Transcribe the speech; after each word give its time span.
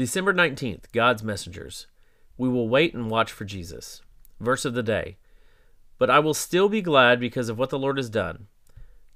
December 0.00 0.32
19th, 0.32 0.90
God's 0.92 1.22
messengers. 1.22 1.86
We 2.38 2.48
will 2.48 2.70
wait 2.70 2.94
and 2.94 3.10
watch 3.10 3.30
for 3.30 3.44
Jesus. 3.44 4.00
Verse 4.40 4.64
of 4.64 4.72
the 4.72 4.82
day. 4.82 5.18
But 5.98 6.08
I 6.08 6.20
will 6.20 6.32
still 6.32 6.70
be 6.70 6.80
glad 6.80 7.20
because 7.20 7.50
of 7.50 7.58
what 7.58 7.68
the 7.68 7.78
Lord 7.78 7.98
has 7.98 8.08
done. 8.08 8.46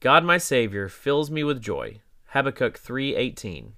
God 0.00 0.24
my 0.24 0.38
Savior 0.38 0.88
fills 0.88 1.30
me 1.30 1.44
with 1.44 1.62
joy. 1.62 2.00
Habakkuk 2.30 2.76
3:18. 2.76 3.74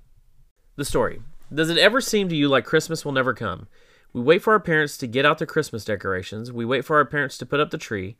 The 0.77 0.85
story. 0.87 1.21
Does 1.53 1.69
it 1.69 1.77
ever 1.77 2.01
seem 2.01 2.31
to 2.31 2.35
you 2.35 2.49
like 2.49 2.65
Christmas 2.65 3.05
will 3.05 3.13
never 3.13 3.35
come? 3.35 3.69
We 4.15 4.23
wait 4.23 4.41
for 4.41 4.55
our 4.55 4.59
parents 4.59 4.97
to 4.97 5.07
get 5.07 5.27
out 5.27 5.37
the 5.37 5.45
Christmas 5.45 5.85
decorations. 5.85 6.53
We 6.53 6.65
wait 6.65 6.87
for 6.87 6.97
our 6.97 7.05
parents 7.05 7.37
to 7.37 7.45
put 7.45 7.61
up 7.61 7.71
the 7.71 7.77
tree. 7.77 8.17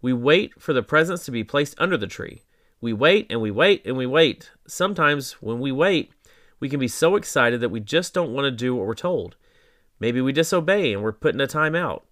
We 0.00 0.14
wait 0.14 0.58
for 0.58 0.72
the 0.72 0.82
presents 0.82 1.26
to 1.26 1.30
be 1.30 1.44
placed 1.44 1.74
under 1.76 1.98
the 1.98 2.06
tree. 2.06 2.40
We 2.80 2.94
wait 2.94 3.26
and 3.28 3.42
we 3.42 3.50
wait 3.50 3.82
and 3.84 3.98
we 3.98 4.06
wait. 4.06 4.50
Sometimes 4.66 5.32
when 5.42 5.60
we 5.60 5.72
wait, 5.72 6.12
we 6.64 6.70
can 6.70 6.80
be 6.80 6.88
so 6.88 7.14
excited 7.14 7.60
that 7.60 7.68
we 7.68 7.78
just 7.78 8.14
don't 8.14 8.32
want 8.32 8.46
to 8.46 8.50
do 8.50 8.74
what 8.74 8.86
we're 8.86 8.94
told. 8.94 9.36
Maybe 10.00 10.22
we 10.22 10.32
disobey 10.32 10.94
and 10.94 11.02
we're 11.02 11.12
put 11.12 11.34
in 11.34 11.40
a 11.42 11.46
timeout. 11.46 12.04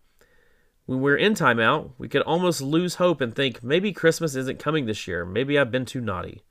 When 0.85 1.01
we're 1.01 1.17
in 1.17 1.33
timeout, 1.33 1.93
we 1.97 2.07
could 2.07 2.21
almost 2.21 2.61
lose 2.61 2.97
hope 2.97 3.23
and 3.23 3.35
think 3.35 3.65
maybe 3.65 3.95
Christmas 3.95 4.35
isn't 4.35 4.59
coming 4.59 4.85
this 4.85 5.09
year. 5.09 5.25
Maybe 5.25 5.59
I've 5.59 5.71
been 5.71 5.87
too 5.87 6.03
naughty. 6.03 6.43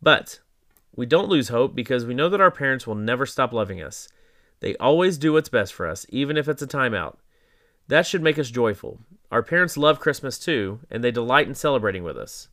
But 0.00 0.40
we 0.96 1.04
don't 1.04 1.28
lose 1.28 1.50
hope 1.50 1.74
because 1.74 2.06
we 2.06 2.14
know 2.14 2.30
that 2.30 2.40
our 2.40 2.50
parents 2.50 2.86
will 2.86 2.94
never 2.94 3.26
stop 3.26 3.52
loving 3.52 3.82
us. 3.82 4.08
They 4.60 4.74
always 4.76 5.18
do 5.18 5.34
what's 5.34 5.50
best 5.50 5.74
for 5.74 5.86
us, 5.86 6.06
even 6.08 6.38
if 6.38 6.48
it's 6.48 6.62
a 6.62 6.66
timeout. 6.66 7.16
That 7.88 8.06
should 8.06 8.22
make 8.22 8.38
us 8.38 8.50
joyful. 8.50 9.00
Our 9.30 9.42
parents 9.42 9.76
love 9.76 10.00
Christmas 10.00 10.38
too, 10.38 10.80
and 10.90 11.04
they 11.04 11.10
delight 11.10 11.46
in 11.46 11.54
celebrating 11.54 12.04
with 12.04 12.16
us. 12.16 12.48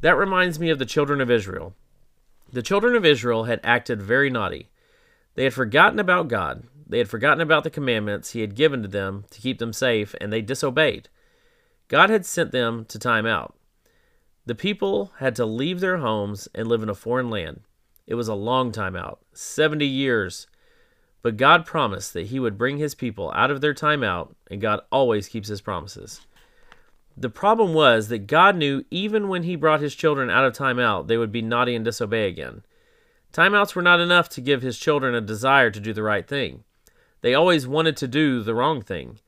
That 0.00 0.16
reminds 0.16 0.58
me 0.58 0.70
of 0.70 0.78
the 0.78 0.86
children 0.86 1.20
of 1.20 1.30
Israel. 1.30 1.74
The 2.50 2.62
children 2.62 2.94
of 2.94 3.04
Israel 3.04 3.44
had 3.44 3.60
acted 3.62 4.00
very 4.00 4.30
naughty. 4.30 4.70
They 5.34 5.44
had 5.44 5.54
forgotten 5.54 5.98
about 5.98 6.28
God. 6.28 6.64
They 6.86 6.98
had 6.98 7.08
forgotten 7.08 7.42
about 7.42 7.64
the 7.64 7.70
commandments 7.70 8.30
He 8.30 8.40
had 8.40 8.54
given 8.54 8.82
to 8.82 8.88
them 8.88 9.24
to 9.30 9.40
keep 9.40 9.58
them 9.58 9.72
safe, 9.72 10.14
and 10.20 10.32
they 10.32 10.40
disobeyed. 10.40 11.08
God 11.88 12.10
had 12.10 12.24
sent 12.24 12.52
them 12.52 12.86
to 12.86 12.98
time 12.98 13.26
out. 13.26 13.54
The 14.46 14.54
people 14.54 15.12
had 15.18 15.36
to 15.36 15.44
leave 15.44 15.80
their 15.80 15.98
homes 15.98 16.48
and 16.54 16.66
live 16.66 16.82
in 16.82 16.88
a 16.88 16.94
foreign 16.94 17.28
land. 17.28 17.60
It 18.06 18.14
was 18.14 18.28
a 18.28 18.34
long 18.34 18.72
time 18.72 18.96
out 18.96 19.20
70 19.34 19.84
years. 19.84 20.46
But 21.20 21.36
God 21.36 21.66
promised 21.66 22.14
that 22.14 22.28
He 22.28 22.40
would 22.40 22.56
bring 22.56 22.78
His 22.78 22.94
people 22.94 23.30
out 23.34 23.50
of 23.50 23.60
their 23.60 23.74
time 23.74 24.02
out, 24.02 24.34
and 24.50 24.60
God 24.60 24.80
always 24.90 25.28
keeps 25.28 25.48
His 25.48 25.60
promises. 25.60 26.22
The 27.20 27.28
problem 27.28 27.74
was 27.74 28.06
that 28.08 28.28
God 28.28 28.54
knew 28.54 28.84
even 28.92 29.28
when 29.28 29.42
He 29.42 29.56
brought 29.56 29.80
His 29.80 29.96
children 29.96 30.30
out 30.30 30.44
of 30.44 30.52
time 30.52 30.78
out, 30.78 31.08
they 31.08 31.16
would 31.16 31.32
be 31.32 31.42
naughty 31.42 31.74
and 31.74 31.84
disobey 31.84 32.28
again. 32.28 32.62
Timeouts 33.32 33.74
were 33.74 33.82
not 33.82 33.98
enough 33.98 34.28
to 34.30 34.40
give 34.40 34.62
His 34.62 34.78
children 34.78 35.16
a 35.16 35.20
desire 35.20 35.72
to 35.72 35.80
do 35.80 35.92
the 35.92 36.04
right 36.04 36.28
thing. 36.28 36.62
They 37.20 37.34
always 37.34 37.66
wanted 37.66 37.96
to 37.96 38.06
do 38.06 38.44
the 38.44 38.54
wrong 38.54 38.80
thing. 38.80 39.18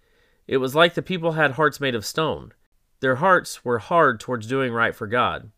It 0.46 0.58
was 0.58 0.76
like 0.76 0.94
the 0.94 1.02
people 1.02 1.32
had 1.32 1.52
hearts 1.52 1.80
made 1.80 1.96
of 1.96 2.06
stone. 2.06 2.52
Their 3.00 3.16
hearts 3.16 3.64
were 3.64 3.80
hard 3.80 4.20
towards 4.20 4.46
doing 4.46 4.72
right 4.72 4.94
for 4.94 5.08
God. 5.08 5.50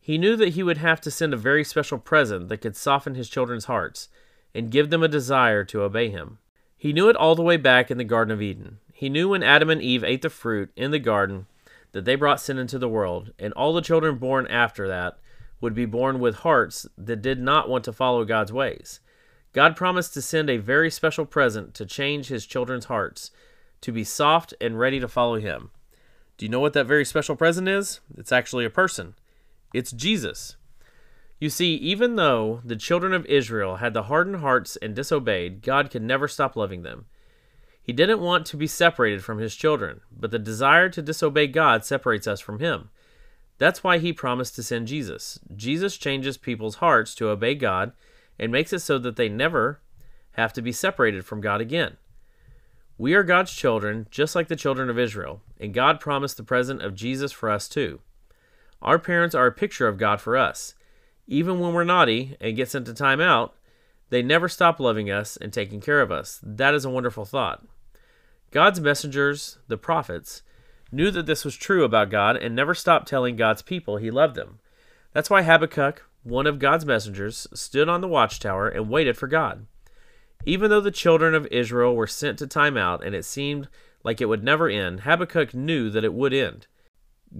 He 0.00 0.16
knew 0.16 0.36
that 0.36 0.54
he 0.54 0.62
would 0.62 0.78
have 0.78 1.02
to 1.02 1.10
send 1.10 1.34
a 1.34 1.36
very 1.36 1.64
special 1.64 1.98
present 1.98 2.48
that 2.48 2.62
could 2.62 2.76
soften 2.76 3.14
his 3.14 3.28
children's 3.28 3.66
hearts 3.66 4.08
and 4.54 4.70
give 4.70 4.88
them 4.88 5.02
a 5.02 5.08
desire 5.08 5.64
to 5.64 5.82
obey 5.82 6.08
him. 6.08 6.38
He 6.78 6.94
knew 6.94 7.10
it 7.10 7.16
all 7.16 7.34
the 7.34 7.42
way 7.42 7.58
back 7.58 7.90
in 7.90 7.98
the 7.98 8.04
Garden 8.04 8.32
of 8.32 8.40
Eden. 8.40 8.78
He 9.02 9.08
knew 9.08 9.30
when 9.30 9.42
Adam 9.42 9.68
and 9.68 9.82
Eve 9.82 10.04
ate 10.04 10.22
the 10.22 10.30
fruit 10.30 10.70
in 10.76 10.92
the 10.92 11.00
garden 11.00 11.46
that 11.90 12.04
they 12.04 12.14
brought 12.14 12.40
sin 12.40 12.56
into 12.56 12.78
the 12.78 12.88
world, 12.88 13.32
and 13.36 13.52
all 13.54 13.72
the 13.72 13.80
children 13.80 14.16
born 14.16 14.46
after 14.46 14.86
that 14.86 15.18
would 15.60 15.74
be 15.74 15.86
born 15.86 16.20
with 16.20 16.36
hearts 16.36 16.86
that 16.96 17.20
did 17.20 17.40
not 17.40 17.68
want 17.68 17.82
to 17.82 17.92
follow 17.92 18.24
God's 18.24 18.52
ways. 18.52 19.00
God 19.52 19.74
promised 19.74 20.14
to 20.14 20.22
send 20.22 20.48
a 20.48 20.58
very 20.58 20.88
special 20.88 21.26
present 21.26 21.74
to 21.74 21.84
change 21.84 22.28
his 22.28 22.46
children's 22.46 22.84
hearts, 22.84 23.32
to 23.80 23.90
be 23.90 24.04
soft 24.04 24.54
and 24.60 24.78
ready 24.78 25.00
to 25.00 25.08
follow 25.08 25.40
him. 25.40 25.72
Do 26.38 26.46
you 26.46 26.48
know 26.48 26.60
what 26.60 26.72
that 26.74 26.86
very 26.86 27.04
special 27.04 27.34
present 27.34 27.66
is? 27.66 27.98
It's 28.16 28.30
actually 28.30 28.66
a 28.66 28.70
person. 28.70 29.16
It's 29.74 29.90
Jesus. 29.90 30.54
You 31.40 31.50
see, 31.50 31.74
even 31.74 32.14
though 32.14 32.60
the 32.64 32.76
children 32.76 33.14
of 33.14 33.26
Israel 33.26 33.78
had 33.78 33.94
the 33.94 34.04
hardened 34.04 34.36
hearts 34.36 34.76
and 34.76 34.94
disobeyed, 34.94 35.60
God 35.60 35.90
could 35.90 36.02
never 36.02 36.28
stop 36.28 36.54
loving 36.54 36.84
them. 36.84 37.06
He 37.82 37.92
didn't 37.92 38.20
want 38.20 38.46
to 38.46 38.56
be 38.56 38.66
separated 38.66 39.24
from 39.24 39.38
his 39.38 39.56
children, 39.56 40.00
but 40.16 40.30
the 40.30 40.38
desire 40.38 40.88
to 40.90 41.02
disobey 41.02 41.48
God 41.48 41.84
separates 41.84 42.28
us 42.28 42.40
from 42.40 42.60
him. 42.60 42.90
That's 43.58 43.82
why 43.82 43.98
he 43.98 44.12
promised 44.12 44.54
to 44.56 44.62
send 44.62 44.86
Jesus. 44.86 45.38
Jesus 45.54 45.96
changes 45.96 46.36
people's 46.36 46.76
hearts 46.76 47.14
to 47.16 47.28
obey 47.28 47.54
God 47.54 47.92
and 48.38 48.52
makes 48.52 48.72
it 48.72 48.80
so 48.80 48.98
that 48.98 49.16
they 49.16 49.28
never 49.28 49.80
have 50.32 50.52
to 50.54 50.62
be 50.62 50.72
separated 50.72 51.24
from 51.24 51.40
God 51.40 51.60
again. 51.60 51.96
We 52.98 53.14
are 53.14 53.24
God's 53.24 53.52
children, 53.52 54.06
just 54.10 54.36
like 54.36 54.48
the 54.48 54.56
children 54.56 54.88
of 54.88 54.98
Israel, 54.98 55.40
and 55.58 55.74
God 55.74 55.98
promised 55.98 56.36
the 56.36 56.44
present 56.44 56.82
of 56.82 56.94
Jesus 56.94 57.32
for 57.32 57.50
us 57.50 57.68
too. 57.68 58.00
Our 58.80 58.98
parents 58.98 59.34
are 59.34 59.46
a 59.46 59.52
picture 59.52 59.88
of 59.88 59.98
God 59.98 60.20
for 60.20 60.36
us. 60.36 60.74
Even 61.26 61.58
when 61.58 61.72
we're 61.72 61.84
naughty 61.84 62.36
and 62.40 62.56
get 62.56 62.68
sent 62.70 62.86
to 62.86 62.94
time 62.94 63.20
out, 63.20 63.54
they 64.10 64.22
never 64.22 64.48
stop 64.48 64.78
loving 64.78 65.10
us 65.10 65.36
and 65.36 65.52
taking 65.52 65.80
care 65.80 66.00
of 66.00 66.12
us. 66.12 66.38
That 66.42 66.74
is 66.74 66.84
a 66.84 66.90
wonderful 66.90 67.24
thought. 67.24 67.64
God's 68.52 68.80
messengers, 68.80 69.58
the 69.66 69.78
prophets, 69.78 70.42
knew 70.92 71.10
that 71.10 71.24
this 71.24 71.44
was 71.44 71.56
true 71.56 71.84
about 71.84 72.10
God 72.10 72.36
and 72.36 72.54
never 72.54 72.74
stopped 72.74 73.08
telling 73.08 73.34
God's 73.34 73.62
people 73.62 73.96
he 73.96 74.10
loved 74.10 74.36
them. 74.36 74.58
That's 75.14 75.30
why 75.30 75.42
Habakkuk, 75.42 76.04
one 76.22 76.46
of 76.46 76.58
God's 76.58 76.84
messengers, 76.84 77.46
stood 77.54 77.88
on 77.88 78.02
the 78.02 78.08
watchtower 78.08 78.68
and 78.68 78.90
waited 78.90 79.16
for 79.16 79.26
God. 79.26 79.66
Even 80.44 80.68
though 80.70 80.80
the 80.82 80.90
children 80.90 81.34
of 81.34 81.46
Israel 81.46 81.96
were 81.96 82.06
sent 82.06 82.38
to 82.40 82.46
time 82.46 82.76
out 82.76 83.02
and 83.02 83.14
it 83.14 83.24
seemed 83.24 83.68
like 84.04 84.20
it 84.20 84.26
would 84.26 84.44
never 84.44 84.68
end, 84.68 85.00
Habakkuk 85.00 85.54
knew 85.54 85.88
that 85.88 86.04
it 86.04 86.12
would 86.12 86.34
end. 86.34 86.66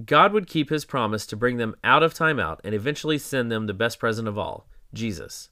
God 0.06 0.32
would 0.32 0.46
keep 0.46 0.70
his 0.70 0.86
promise 0.86 1.26
to 1.26 1.36
bring 1.36 1.58
them 1.58 1.76
out 1.84 2.02
of 2.02 2.14
timeout 2.14 2.60
and 2.64 2.74
eventually 2.74 3.18
send 3.18 3.52
them 3.52 3.66
the 3.66 3.74
best 3.74 3.98
present 3.98 4.28
of 4.28 4.38
all, 4.38 4.66
Jesus. 4.94 5.50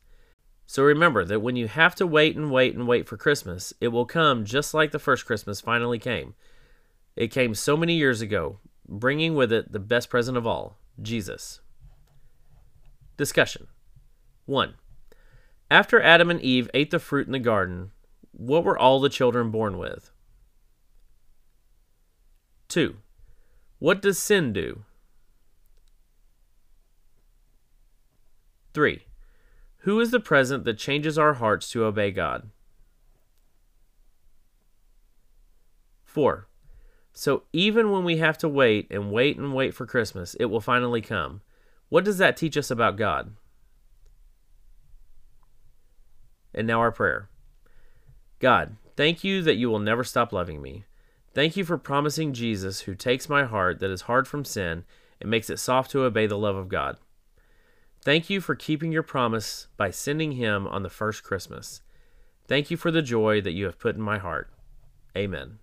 So 0.70 0.84
remember 0.84 1.25
that 1.25 1.41
when 1.41 1.56
you 1.56 1.66
have 1.66 1.97
to 1.97 2.06
wait 2.06 2.36
and 2.36 2.53
wait 2.53 2.76
and 2.76 2.86
wait 2.86 3.08
for 3.08 3.16
Christmas, 3.16 3.75
it 3.81 3.88
will 3.88 4.06
come 4.06 4.44
just 4.44 4.72
like 4.72 4.92
the 4.92 5.00
first 5.00 5.26
Christmas 5.26 5.60
finally 5.60 5.98
came. 5.98 6.34
It 7.16 7.32
came 7.32 7.56
so 7.56 7.76
many 7.76 7.94
years 7.94 8.20
ago, 8.20 8.60
bringing 8.86 9.34
with 9.34 9.53
it 9.53 9.72
the 9.72 9.80
best 9.80 10.09
present 10.09 10.36
of 10.36 10.47
all, 10.47 10.78
Jesus. 11.03 11.59
Discussion 13.16 13.66
1. 14.47 14.75
After 15.72 16.00
Adam 16.00 16.30
and 16.30 16.41
Eve 16.41 16.70
ate 16.72 16.92
the 16.92 17.00
fruit 17.00 17.26
in 17.26 17.32
the 17.32 17.41
garden, 17.41 17.91
what 18.30 18.62
were 18.62 18.78
all 18.78 19.00
the 19.00 19.09
children 19.09 19.50
born 19.50 19.76
with? 19.76 20.12
2. 22.69 22.94
What 23.80 24.00
does 24.00 24.20
sin 24.20 24.53
do? 24.53 24.84
3. 28.72 29.03
Who 29.80 29.98
is 30.00 30.10
the 30.10 30.20
present 30.20 30.64
that 30.64 30.78
changes 30.78 31.16
our 31.16 31.34
hearts 31.34 31.70
to 31.72 31.84
obey 31.84 32.10
God? 32.10 32.50
4. 36.04 36.48
So 37.12 37.44
even 37.52 37.91
when 37.91 38.04
we 38.04 38.18
have 38.18 38.36
to 38.38 38.48
wait 38.48 38.88
and 38.91 39.12
wait 39.12 39.38
and 39.38 39.54
wait 39.54 39.74
for 39.74 39.86
Christmas, 39.86 40.34
it 40.34 40.46
will 40.46 40.60
finally 40.60 41.00
come. 41.00 41.41
What 41.88 42.04
does 42.04 42.18
that 42.18 42.36
teach 42.36 42.56
us 42.56 42.70
about 42.70 42.96
God? 42.96 43.34
And 46.54 46.66
now 46.66 46.80
our 46.80 46.92
prayer. 46.92 47.28
God, 48.38 48.76
thank 48.97 49.24
you 49.24 49.42
that 49.42 49.56
you 49.56 49.70
will 49.70 49.78
never 49.78 50.04
stop 50.04 50.32
loving 50.32 50.60
me. 50.60 50.84
Thank 51.33 51.56
you 51.56 51.65
for 51.65 51.78
promising 51.78 52.33
Jesus, 52.33 52.80
who 52.80 52.94
takes 52.94 53.28
my 53.28 53.44
heart 53.44 53.78
that 53.80 53.91
is 53.91 54.03
hard 54.03 54.26
from 54.26 54.44
sin 54.44 54.84
and 55.21 55.30
makes 55.30 55.48
it 55.48 55.59
soft 55.59 55.91
to 55.92 56.03
obey 56.03 56.26
the 56.26 56.38
love 56.38 56.56
of 56.56 56.68
God. 56.68 56.98
Thank 58.02 58.30
you 58.30 58.41
for 58.41 58.54
keeping 58.54 58.92
your 58.92 59.02
promise 59.02 59.66
by 59.76 59.91
sending 59.91 60.32
him 60.32 60.66
on 60.66 60.82
the 60.82 60.88
first 60.88 61.22
Christmas. 61.22 61.82
Thank 62.48 62.70
you 62.70 62.76
for 62.76 62.91
the 62.91 63.02
joy 63.02 63.41
that 63.42 63.52
you 63.52 63.66
have 63.66 63.78
put 63.78 63.94
in 63.94 64.00
my 64.02 64.18
heart. 64.18 64.50
Amen. 65.16 65.58